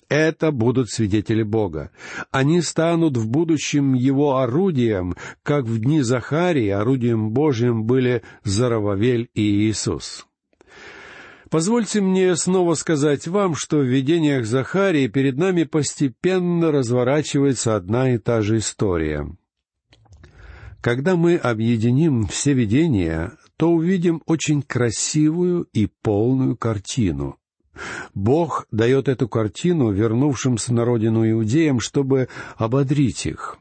Это 0.09 0.51
будут 0.51 0.89
свидетели 0.89 1.43
Бога. 1.43 1.91
Они 2.31 2.62
станут 2.62 3.15
в 3.15 3.27
будущем 3.29 3.93
Его 3.93 4.38
орудием, 4.38 5.15
как 5.43 5.65
в 5.65 5.79
дни 5.79 6.01
Захарии 6.01 6.69
орудием 6.69 7.29
Божьим 7.29 7.83
были 7.83 8.24
Зарававель 8.43 9.29
и 9.36 9.69
Иисус. 9.69 10.25
Позвольте 11.51 12.01
мне 12.01 12.36
снова 12.36 12.74
сказать 12.74 13.27
вам, 13.27 13.55
что 13.55 13.77
в 13.77 13.83
видениях 13.83 14.45
Захарии 14.45 15.07
перед 15.07 15.38
нами 15.38 15.63
постепенно 15.63 16.71
разворачивается 16.71 17.75
одна 17.75 18.13
и 18.13 18.17
та 18.17 18.41
же 18.41 18.57
история. 18.57 19.27
Когда 20.81 21.15
мы 21.15 21.36
объединим 21.36 22.25
все 22.27 22.53
видения, 22.53 23.33
то 23.60 23.70
увидим 23.70 24.24
очень 24.25 24.62
красивую 24.62 25.68
и 25.74 25.89
полную 26.01 26.56
картину. 26.56 27.36
Бог 28.13 28.66
дает 28.72 29.10
эту 29.10 29.28
картину 29.28 29.92
вернувшимся 29.92 30.74
на 30.74 30.86
родину 30.86 31.30
иудеям, 31.30 31.82
чтобы 31.82 32.30
ободрить 32.56 33.25
их. 33.25 33.58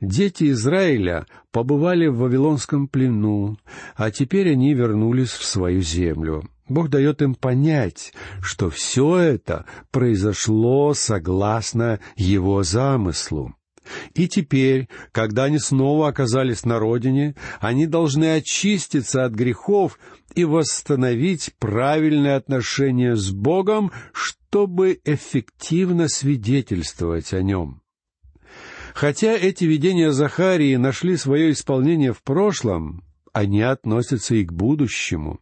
Дети 0.00 0.50
Израиля 0.52 1.26
побывали 1.52 2.06
в 2.06 2.20
Вавилонском 2.20 2.88
плену, 2.88 3.58
а 3.96 4.10
теперь 4.10 4.52
они 4.52 4.72
вернулись 4.72 5.32
в 5.32 5.44
свою 5.44 5.82
землю. 5.82 6.48
Бог 6.66 6.88
дает 6.88 7.20
им 7.20 7.34
понять, 7.34 8.14
что 8.40 8.70
все 8.70 9.18
это 9.18 9.66
произошло 9.90 10.94
согласно 10.94 12.00
Его 12.16 12.62
замыслу. 12.62 13.54
И 14.14 14.28
теперь, 14.28 14.88
когда 15.12 15.44
они 15.44 15.58
снова 15.58 16.08
оказались 16.08 16.64
на 16.64 16.78
родине, 16.78 17.34
они 17.60 17.86
должны 17.86 18.34
очиститься 18.34 19.24
от 19.24 19.32
грехов 19.32 19.98
и 20.34 20.44
восстановить 20.44 21.52
правильное 21.58 22.36
отношение 22.36 23.16
с 23.16 23.30
Богом, 23.30 23.92
чтобы 24.12 25.00
эффективно 25.04 26.08
свидетельствовать 26.08 27.32
о 27.32 27.42
нем. 27.42 27.82
Хотя 28.94 29.32
эти 29.32 29.64
видения 29.64 30.12
Захарии 30.12 30.76
нашли 30.76 31.16
свое 31.16 31.50
исполнение 31.50 32.12
в 32.12 32.22
прошлом, 32.22 33.02
они 33.32 33.60
относятся 33.60 34.36
и 34.36 34.44
к 34.44 34.52
будущему. 34.52 35.40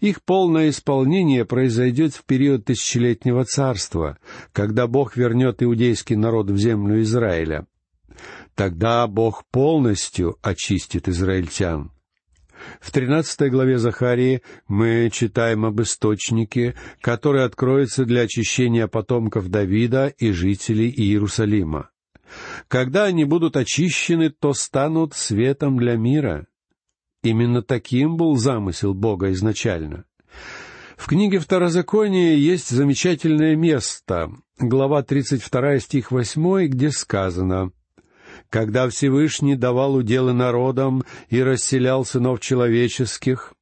Их 0.00 0.22
полное 0.22 0.70
исполнение 0.70 1.44
произойдет 1.44 2.14
в 2.14 2.24
период 2.24 2.64
тысячелетнего 2.64 3.44
царства, 3.44 4.18
когда 4.52 4.86
Бог 4.86 5.16
вернет 5.16 5.62
иудейский 5.62 6.16
народ 6.16 6.50
в 6.50 6.56
землю 6.56 7.00
Израиля. 7.02 7.66
Тогда 8.54 9.06
Бог 9.06 9.44
полностью 9.50 10.36
очистит 10.42 11.08
израильтян. 11.08 11.92
В 12.80 12.90
тринадцатой 12.90 13.50
главе 13.50 13.78
Захарии 13.78 14.42
мы 14.66 15.10
читаем 15.12 15.64
об 15.64 15.80
источнике, 15.80 16.74
который 17.00 17.44
откроется 17.44 18.04
для 18.04 18.22
очищения 18.22 18.88
потомков 18.88 19.48
Давида 19.48 20.08
и 20.08 20.32
жителей 20.32 20.90
Иерусалима. 20.90 21.90
Когда 22.66 23.04
они 23.04 23.24
будут 23.24 23.56
очищены, 23.56 24.30
то 24.30 24.52
станут 24.52 25.14
светом 25.14 25.78
для 25.78 25.96
мира. 25.96 26.46
Именно 27.22 27.62
таким 27.62 28.16
был 28.16 28.36
замысел 28.36 28.94
Бога 28.94 29.32
изначально. 29.32 30.04
В 30.96 31.06
книге 31.06 31.38
Второзакония 31.38 32.34
есть 32.34 32.70
замечательное 32.70 33.56
место, 33.56 34.30
глава 34.58 35.02
32 35.02 35.80
стих 35.80 36.10
8, 36.10 36.66
где 36.66 36.90
сказано 36.90 37.72
«Когда 38.50 38.88
Всевышний 38.88 39.56
давал 39.56 39.94
уделы 39.94 40.32
народам 40.32 41.04
и 41.28 41.42
расселял 41.42 42.04
сынов 42.04 42.40
человеческих, 42.40 43.54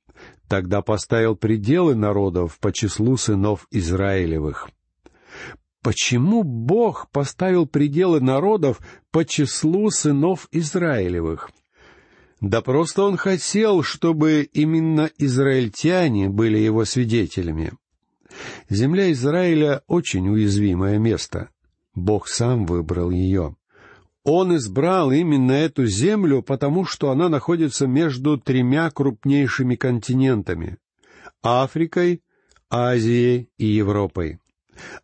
тогда 0.48 0.80
поставил 0.82 1.36
пределы 1.36 1.94
народов 1.94 2.58
по 2.58 2.72
числу 2.72 3.16
сынов 3.16 3.66
Израилевых». 3.70 4.68
Почему 5.82 6.42
Бог 6.42 7.08
поставил 7.12 7.66
пределы 7.66 8.20
народов 8.20 8.80
по 9.12 9.24
числу 9.24 9.90
сынов 9.90 10.48
Израилевых? 10.50 11.50
Да 12.40 12.60
просто 12.60 13.02
он 13.02 13.16
хотел, 13.16 13.82
чтобы 13.82 14.42
именно 14.52 15.10
израильтяне 15.18 16.28
были 16.28 16.58
его 16.58 16.84
свидетелями. 16.84 17.72
Земля 18.68 19.10
Израиля— 19.12 19.82
очень 19.86 20.28
уязвимое 20.28 20.98
место. 20.98 21.48
Бог 21.94 22.28
сам 22.28 22.66
выбрал 22.66 23.10
ее. 23.10 23.56
Он 24.22 24.54
избрал 24.56 25.12
именно 25.12 25.52
эту 25.52 25.86
землю, 25.86 26.42
потому 26.42 26.84
что 26.84 27.10
она 27.10 27.28
находится 27.28 27.86
между 27.86 28.36
тремя 28.36 28.90
крупнейшими 28.90 29.76
континентами— 29.76 30.76
Африкой, 31.42 32.22
Азией 32.68 33.48
и 33.56 33.66
Европой. 33.66 34.40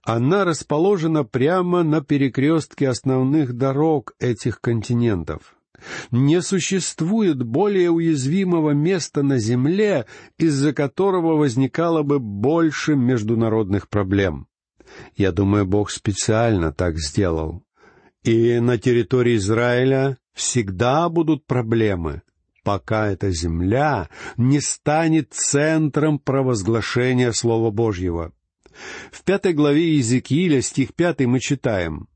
Она 0.03 0.45
расположена 0.45 1.25
прямо 1.25 1.83
на 1.83 2.03
перекрестке 2.03 2.89
основных 2.89 3.55
дорог 3.57 4.13
этих 4.19 4.61
континентов. 4.61 5.57
Не 6.11 6.43
существует 6.43 7.43
более 7.43 7.91
уязвимого 7.91 8.71
места 8.71 9.23
на 9.23 9.39
Земле, 9.39 10.07
из-за 10.39 10.73
которого 10.73 11.37
возникало 11.37 12.03
бы 12.03 12.19
больше 12.19 12.95
международных 12.95 13.89
проблем. 13.89 14.47
Я 15.17 15.33
думаю, 15.33 15.67
Бог 15.67 15.91
специально 15.91 16.73
так 16.73 16.99
сделал. 16.99 17.65
И 18.23 18.61
на 18.61 18.79
территории 18.79 19.37
Израиля 19.37 20.19
всегда 20.33 21.09
будут 21.09 21.47
проблемы, 21.47 22.23
пока 22.63 23.09
эта 23.09 23.31
земля 23.31 24.09
не 24.37 24.61
станет 24.61 25.33
центром 25.33 26.19
провозглашения 26.19 27.33
Слова 27.33 27.71
Божьего. 27.71 28.33
В 29.11 29.25
пятой 29.25 29.53
главе 29.53 29.95
Иезекииля, 29.95 30.63
стих 30.63 30.95
пятый, 30.95 31.27
мы 31.27 31.41
читаем 31.41 32.09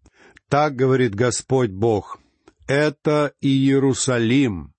«Так 0.48 0.76
говорит 0.76 1.14
Господь 1.14 1.70
Бог, 1.70 2.18
это 2.66 3.32
Иерусалим. 3.40 4.72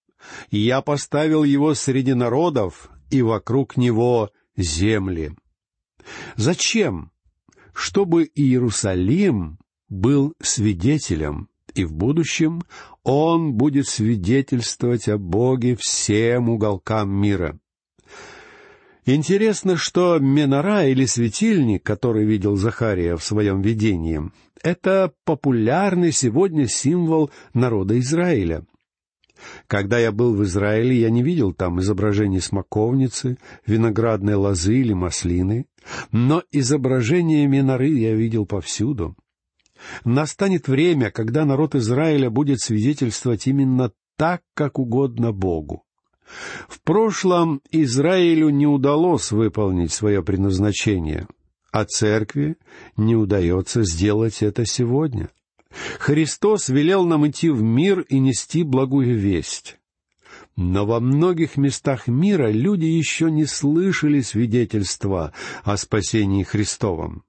Я 0.52 0.82
поставил 0.82 1.44
его 1.44 1.74
среди 1.74 2.14
народов, 2.14 2.90
и 3.10 3.22
вокруг 3.22 3.78
него 3.78 4.32
земли. 4.56 5.32
Зачем? 6.36 7.12
Чтобы 7.74 8.30
Иерусалим 8.34 9.60
был 9.90 10.34
свидетелем, 10.42 11.50
и 11.76 11.86
в 11.86 11.94
будущем 11.94 12.64
он 13.04 13.54
будет 13.54 13.88
свидетельствовать 13.88 15.08
о 15.08 15.18
Боге 15.18 15.78
всем 15.80 16.50
уголкам 16.50 17.10
мира. 17.10 17.58
Интересно, 19.10 19.78
что 19.78 20.20
менора 20.20 20.84
или 20.84 21.06
светильник, 21.06 21.82
который 21.82 22.26
видел 22.26 22.58
Захария 22.58 23.16
в 23.16 23.24
своем 23.24 23.62
видении, 23.62 24.20
это 24.62 25.14
популярный 25.24 26.12
сегодня 26.12 26.68
символ 26.68 27.32
народа 27.54 27.98
Израиля. 28.00 28.66
Когда 29.68 29.98
я 29.98 30.12
был 30.12 30.36
в 30.36 30.44
Израиле, 30.44 31.00
я 31.00 31.10
не 31.10 31.24
видел 31.24 31.54
там 31.54 31.80
изображений 31.80 32.42
смоковницы, 32.42 33.38
виноградной 33.66 34.36
лозы 34.36 34.76
или 34.76 34.92
маслины, 34.92 35.68
но 36.12 36.44
изображения 36.52 37.48
миноры 37.48 37.88
я 37.88 38.14
видел 38.14 38.46
повсюду. 38.46 39.16
Настанет 40.04 40.68
время, 40.68 41.12
когда 41.12 41.46
народ 41.46 41.76
Израиля 41.76 42.30
будет 42.30 42.60
свидетельствовать 42.60 43.48
именно 43.48 43.94
так, 44.18 44.42
как 44.54 44.80
угодно 44.80 45.32
Богу. 45.32 45.87
В 46.68 46.82
прошлом 46.82 47.62
Израилю 47.72 48.50
не 48.50 48.68
удалось 48.68 49.32
выполнить 49.32 49.94
свое 49.94 50.24
предназначение, 50.24 51.28
а 51.72 51.86
церкви 51.86 52.58
не 52.96 53.16
удается 53.16 53.84
сделать 53.84 54.42
это 54.42 54.66
сегодня. 54.66 55.30
Христос 56.00 56.70
велел 56.70 57.06
нам 57.06 57.28
идти 57.28 57.50
в 57.50 57.62
мир 57.62 58.02
и 58.02 58.20
нести 58.20 58.64
благую 58.64 59.18
весть. 59.18 59.78
Но 60.56 60.86
во 60.86 61.00
многих 61.00 61.56
местах 61.56 62.08
мира 62.08 62.50
люди 62.50 62.86
еще 62.86 63.30
не 63.30 63.46
слышали 63.46 64.22
свидетельства 64.22 65.34
о 65.64 65.78
спасении 65.78 66.44
Христовом. 66.44 67.24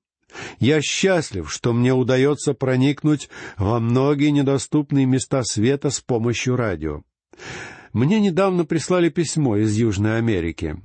Я 0.61 0.81
счастлив, 0.81 1.51
что 1.51 1.73
мне 1.73 1.93
удается 1.93 2.55
проникнуть 2.55 3.29
во 3.57 3.81
многие 3.81 4.31
недоступные 4.31 5.07
места 5.07 5.43
света 5.43 5.91
с 5.91 6.01
помощью 6.01 6.57
радио. 6.57 7.03
Мне 7.99 8.21
недавно 8.21 8.65
прислали 8.65 9.09
письмо 9.09 9.57
из 9.57 9.75
Южной 9.75 10.19
Америки. 10.19 10.81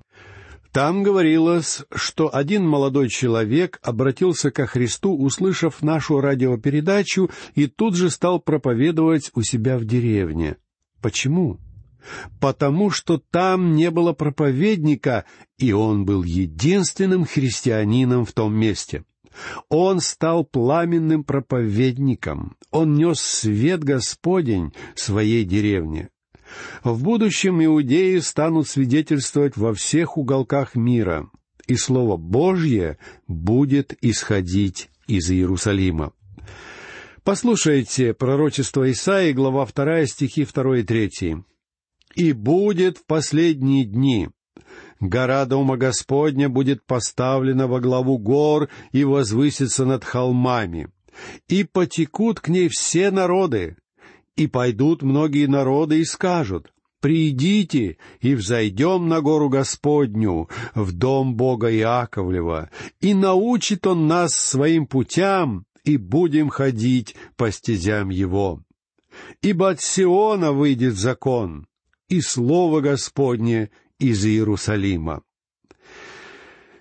Там 0.72 1.04
говорилось, 1.04 1.84
что 1.94 2.34
один 2.34 2.68
молодой 2.68 3.08
человек 3.08 3.78
обратился 3.84 4.50
ко 4.50 4.66
Христу, 4.66 5.16
услышав 5.16 5.84
нашу 5.84 6.22
радиопередачу, 6.22 7.30
и 7.54 7.68
тут 7.68 7.96
же 7.96 8.10
стал 8.10 8.40
проповедовать 8.40 9.30
у 9.36 9.44
себя 9.44 9.78
в 9.78 9.86
деревне. 9.86 10.56
Почему? 11.04 11.60
Потому 12.40 12.90
что 12.90 13.22
там 13.30 13.76
не 13.76 13.92
было 13.92 14.14
проповедника, 14.14 15.26
и 15.60 15.72
он 15.72 16.06
был 16.06 16.24
единственным 16.24 17.26
христианином 17.26 18.26
в 18.26 18.32
том 18.32 18.56
месте. 18.56 19.06
Он 19.70 20.00
стал 20.00 20.46
пламенным 20.46 21.24
проповедником. 21.24 22.58
Он 22.72 22.96
нес 22.96 23.20
свет 23.20 23.84
Господень 23.84 24.74
своей 24.96 25.46
деревне. 25.46 26.10
В 26.84 27.04
будущем 27.04 27.64
иудеи 27.64 28.20
станут 28.20 28.68
свидетельствовать 28.68 29.58
во 29.58 29.74
всех 29.74 30.18
уголках 30.18 30.76
мира, 30.76 31.30
и 31.68 31.76
Слово 31.76 32.18
Божье 32.18 32.98
будет 33.28 33.96
исходить 34.02 34.90
из 35.08 35.32
Иерусалима. 35.32 36.14
Послушайте 37.24 38.14
пророчество 38.14 38.92
Исаии, 38.92 39.32
глава 39.32 39.66
2, 39.66 40.06
стихи 40.08 40.46
2 40.46 40.80
и 40.80 40.84
3. 40.84 41.38
«И 42.16 42.34
будет 42.34 42.98
в 42.98 43.06
последние 43.06 43.86
дни, 43.86 44.30
гора 45.00 45.46
Дома 45.46 45.78
Господня 45.78 46.50
будет 46.50 46.86
поставлена 46.86 47.68
во 47.68 47.80
главу 47.80 48.18
гор 48.18 48.70
и 48.92 49.06
возвысится 49.06 49.86
над 49.86 50.04
холмами, 50.04 50.90
и 51.48 51.64
потекут 51.64 52.40
к 52.40 52.50
ней 52.50 52.68
все 52.68 53.10
народы, 53.10 53.78
и 54.36 54.48
пойдут 54.48 55.02
многие 55.02 55.48
народы 55.48 56.00
и 56.00 56.06
скажут, 56.06 56.74
«Придите 57.00 57.98
и 58.22 58.34
взойдем 58.34 59.10
на 59.10 59.20
гору 59.20 59.50
Господню, 59.50 60.48
в 60.74 60.94
дом 60.94 61.36
Бога 61.36 61.70
Иаковлева, 61.70 62.70
и 63.02 63.14
научит 63.14 63.86
Он 63.86 64.08
нас 64.08 64.34
своим 64.34 64.88
путям, 64.88 65.66
и 65.84 65.98
будем 65.98 66.48
ходить 66.48 67.16
по 67.36 67.52
стезям 67.52 68.08
Его. 68.10 68.62
Ибо 69.42 69.72
от 69.72 69.82
Сиона 69.82 70.54
выйдет 70.54 70.96
закон, 70.96 71.68
и 72.08 72.22
Слово 72.22 72.80
Господне 72.80 73.70
из 74.00 74.26
Иерусалима». 74.26 75.24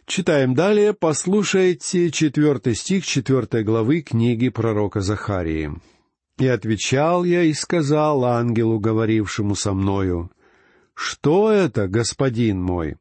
Читаем 0.07 0.55
далее, 0.55 0.93
послушайте 0.93 2.11
четвертый 2.11 2.75
стих 2.75 3.07
четвертой 3.07 3.65
главы 3.65 4.03
книги 4.03 4.51
пророка 4.51 5.01
Захарии. 5.01 5.73
И 6.39 6.47
отвечал 6.47 7.25
я 7.25 7.43
и 7.43 7.53
сказал 7.53 8.25
ангелу, 8.25 8.79
говорившему 8.79 9.55
со 9.55 9.73
мною, 9.73 10.31
«Что 10.95 11.51
это, 11.51 11.89
господин 11.89 12.63
мой?» 12.63 12.97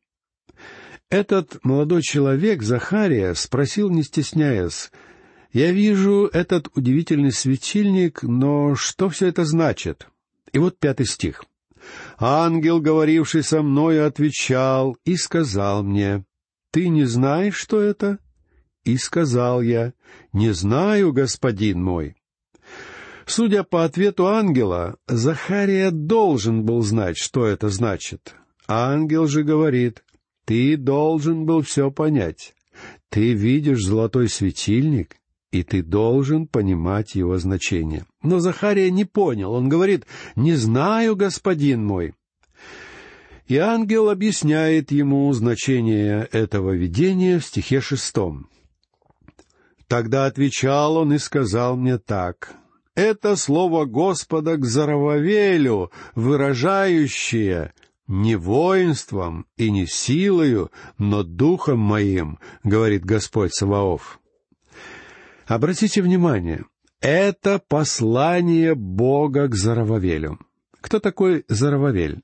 Этот 1.09 1.63
молодой 1.63 2.01
человек, 2.01 2.63
Захария, 2.63 3.33
спросил, 3.33 3.89
не 3.89 4.03
стесняясь, 4.03 4.91
«Я 5.51 5.71
вижу 5.71 6.29
этот 6.31 6.69
удивительный 6.75 7.33
светильник, 7.33 8.23
но 8.23 8.75
что 8.75 9.09
все 9.09 9.27
это 9.27 9.43
значит?» 9.43 10.07
И 10.53 10.59
вот 10.59 10.79
пятый 10.79 11.05
стих. 11.05 11.43
«Ангел, 12.17 12.79
говоривший 12.79 13.43
со 13.43 13.61
мною, 13.61 14.05
отвечал 14.05 14.97
и 15.03 15.17
сказал 15.17 15.83
мне, 15.83 16.23
«Ты 16.71 16.87
не 16.87 17.03
знаешь, 17.03 17.55
что 17.55 17.81
это?» 17.81 18.19
И 18.85 18.97
сказал 18.97 19.61
я, 19.61 19.93
«Не 20.31 20.53
знаю, 20.53 21.11
господин 21.11 21.83
мой». 21.83 22.15
Судя 23.33 23.63
по 23.63 23.85
ответу 23.85 24.27
ангела, 24.27 24.97
Захария 25.07 25.89
должен 25.91 26.65
был 26.65 26.81
знать, 26.81 27.17
что 27.17 27.45
это 27.45 27.69
значит. 27.69 28.35
Ангел 28.67 29.25
же 29.25 29.43
говорит, 29.43 30.03
«Ты 30.43 30.75
должен 30.75 31.45
был 31.45 31.61
все 31.61 31.91
понять. 31.91 32.53
Ты 33.07 33.31
видишь 33.31 33.85
золотой 33.85 34.27
светильник, 34.27 35.15
и 35.49 35.63
ты 35.63 35.81
должен 35.81 36.45
понимать 36.45 37.15
его 37.15 37.37
значение». 37.37 38.05
Но 38.21 38.41
Захария 38.41 38.91
не 38.91 39.05
понял. 39.05 39.53
Он 39.53 39.69
говорит, 39.69 40.05
«Не 40.35 40.55
знаю, 40.55 41.15
господин 41.15 41.85
мой». 41.85 42.13
И 43.47 43.55
ангел 43.55 44.09
объясняет 44.09 44.91
ему 44.91 45.31
значение 45.31 46.27
этого 46.33 46.71
видения 46.71 47.39
в 47.39 47.45
стихе 47.45 47.79
шестом. 47.79 48.49
Тогда 49.87 50.25
отвечал 50.25 50.97
он 50.97 51.13
и 51.13 51.17
сказал 51.17 51.77
мне 51.77 51.97
так. 51.97 52.57
Это 53.01 53.35
слово 53.35 53.85
Господа 53.85 54.57
к 54.57 54.63
Зарававелю, 54.63 55.91
выражающее 56.13 57.73
«не 58.05 58.35
воинством 58.35 59.47
и 59.57 59.71
не 59.71 59.87
силою, 59.87 60.69
но 60.99 61.23
духом 61.23 61.79
моим»,— 61.79 62.37
говорит 62.63 63.03
Господь 63.03 63.55
Саваоф. 63.55 64.19
Обратите 65.47 66.03
внимание, 66.03 66.65
это 66.99 67.59
послание 67.67 68.75
Бога 68.75 69.47
к 69.47 69.55
Зарававелю. 69.55 70.37
Кто 70.79 70.99
такой 70.99 71.43
Зарававель? 71.47 72.21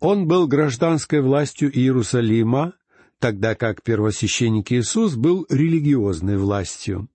Он 0.00 0.26
был 0.26 0.46
гражданской 0.46 1.22
властью 1.22 1.74
Иерусалима, 1.74 2.74
тогда 3.20 3.54
как 3.54 3.82
первосвященник 3.82 4.70
Иисус 4.70 5.14
был 5.14 5.46
религиозной 5.48 6.36
властью. 6.36 7.08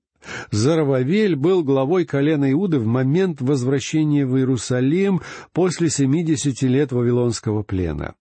Зарававель 0.51 1.35
был 1.35 1.63
главой 1.63 2.05
колена 2.05 2.51
Иуды 2.51 2.79
в 2.79 2.85
момент 2.85 3.41
возвращения 3.41 4.25
в 4.25 4.37
Иерусалим 4.37 5.21
после 5.53 5.89
семидесяти 5.89 6.65
лет 6.65 6.91
Вавилонского 6.91 7.63
плена. 7.63 8.15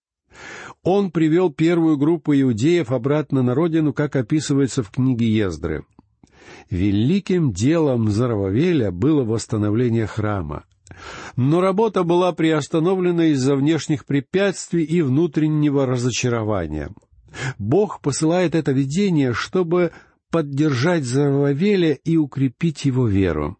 Он 0.83 1.11
привел 1.11 1.51
первую 1.51 1.97
группу 1.97 2.33
иудеев 2.33 2.91
обратно 2.91 3.43
на 3.43 3.53
родину, 3.53 3.93
как 3.93 4.15
описывается 4.15 4.81
в 4.81 4.91
книге 4.91 5.27
Ездры. 5.27 5.83
Великим 6.69 7.51
делом 7.51 8.09
Зарававеля 8.09 8.91
было 8.91 9.23
восстановление 9.23 10.07
храма. 10.07 10.63
Но 11.35 11.61
работа 11.61 12.03
была 12.03 12.31
приостановлена 12.31 13.25
из-за 13.27 13.55
внешних 13.55 14.05
препятствий 14.05 14.83
и 14.83 15.01
внутреннего 15.01 15.85
разочарования— 15.85 16.89
Бог 17.57 18.01
посылает 18.01 18.55
это 18.55 18.71
видение, 18.71 19.33
чтобы 19.33 19.91
поддержать 20.31 21.03
Зарававеля 21.03 21.93
и 21.93 22.17
укрепить 22.17 22.85
его 22.85 23.07
веру. 23.07 23.57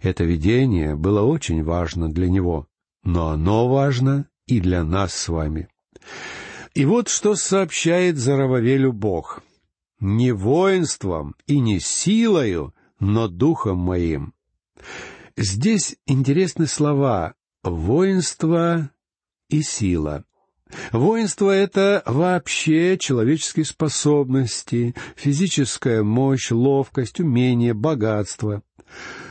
Это 0.00 0.24
видение 0.24 0.96
было 0.96 1.22
очень 1.22 1.62
важно 1.62 2.12
для 2.12 2.28
него, 2.28 2.68
но 3.04 3.28
оно 3.28 3.68
важно 3.68 4.28
и 4.46 4.60
для 4.60 4.84
нас 4.84 5.14
с 5.14 5.28
вами. 5.28 5.68
И 6.74 6.84
вот 6.84 7.08
что 7.08 7.34
сообщает 7.34 8.16
Зарававелю 8.18 8.92
Бог. 8.92 9.42
«Не 10.00 10.32
воинством 10.32 11.36
и 11.46 11.60
не 11.60 11.78
силою, 11.78 12.74
но 12.98 13.28
духом 13.28 13.78
моим». 13.78 14.34
Здесь 15.36 15.96
интересны 16.06 16.66
слова 16.66 17.34
«воинство» 17.62 18.90
и 19.48 19.62
«сила». 19.62 20.24
Воинство— 20.92 21.50
это 21.50 22.02
вообще 22.06 22.96
человеческие 22.98 23.64
способности, 23.64 24.94
физическая 25.16 26.02
мощь, 26.02 26.50
ловкость, 26.50 27.20
умение, 27.20 27.74
богатство. 27.74 28.62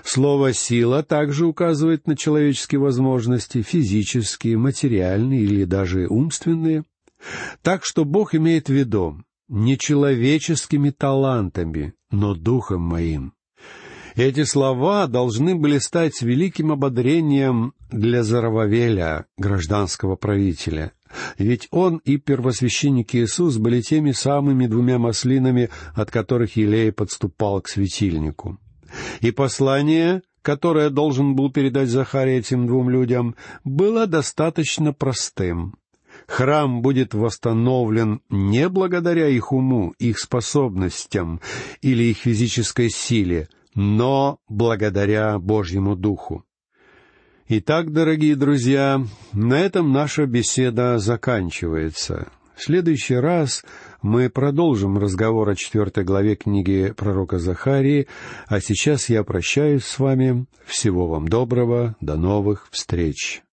Слово 0.04 0.54
«сила» 0.54 1.04
также 1.04 1.46
указывает 1.46 2.08
на 2.08 2.18
человеческие 2.18 2.80
возможности, 2.80 3.62
физические, 3.62 4.58
материальные 4.58 5.42
или 5.42 5.64
даже 5.66 6.08
умственные. 6.08 6.84
Так 7.62 7.86
что 7.86 8.04
Бог 8.06 8.34
имеет 8.34 8.68
в 8.68 8.74
виду 8.74 9.24
не 9.48 9.78
человеческими 9.78 10.90
талантами, 10.90 11.94
но 12.10 12.34
духом 12.34 12.82
моим. 12.82 13.34
Эти 14.16 14.44
слова 14.44 15.08
должны 15.08 15.56
были 15.56 15.78
стать 15.78 16.22
великим 16.22 16.72
ободрением 16.72 17.74
для 17.92 18.24
Зарававеля, 18.24 19.26
гражданского 19.38 20.16
правителя— 20.16 20.94
ведь 21.38 21.68
он 21.72 21.98
и 21.98 22.18
первосвященник 22.18 23.16
Иисус 23.16 23.58
были 23.58 23.82
теми 23.82 24.12
самыми 24.12 24.68
двумя 24.68 24.98
маслинами, 24.98 25.70
от 25.94 26.12
которых 26.12 26.56
Елей 26.56 26.92
подступал 26.92 27.62
к 27.62 27.68
светильнику. 27.68 28.58
И 29.22 29.32
послание, 29.32 30.22
которое 30.42 30.90
должен 30.90 31.36
был 31.36 31.52
передать 31.52 31.90
Захарий 31.90 32.38
этим 32.38 32.68
двум 32.68 32.90
людям, 32.90 33.36
было 33.64 34.08
достаточно 34.08 34.94
простым. 34.94 35.76
Храм 36.28 36.82
будет 36.82 37.14
восстановлен 37.14 38.22
не 38.30 38.70
благодаря 38.70 39.28
их 39.28 39.52
уму, 39.52 39.94
их 39.98 40.20
способностям 40.20 41.42
или 41.82 42.04
их 42.04 42.18
физической 42.18 42.90
силе, 42.90 43.48
но 43.76 44.40
благодаря 44.48 45.40
Божьему 45.40 45.96
Духу. 45.96 46.44
Итак, 47.54 47.92
дорогие 47.92 48.38
друзья, 48.38 49.06
на 49.34 49.60
этом 49.60 49.92
наша 49.92 50.26
беседа 50.26 51.00
заканчивается. 51.00 52.30
В 52.56 52.64
следующий 52.64 53.16
раз 53.16 53.66
мы 54.02 54.30
продолжим 54.30 54.98
разговор 54.98 55.50
о 55.50 55.56
четвертой 55.56 56.06
главе 56.06 56.38
книги 56.38 56.94
пророка 56.96 57.40
Захарии, 57.40 58.08
а 58.48 58.62
сейчас 58.62 59.10
я 59.10 59.26
прощаюсь 59.26 59.84
с 59.84 60.00
вами. 60.00 60.46
Всего 60.64 61.10
вам 61.10 61.28
доброго, 61.28 61.98
до 62.00 62.16
новых 62.16 62.70
встреч. 62.72 63.44